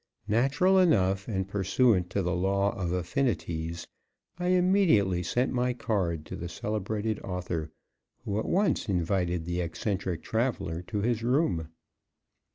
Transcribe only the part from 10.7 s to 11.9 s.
to his room.